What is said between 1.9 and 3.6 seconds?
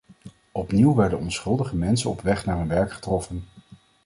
op weg naar hun werk getroffen.